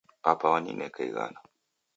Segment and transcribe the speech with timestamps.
[0.31, 1.39] Apa wanineka ighana.